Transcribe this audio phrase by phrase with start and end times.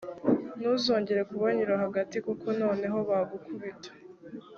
[0.59, 3.89] ntuzongera kubanyura hagati kuko noneho bagukubita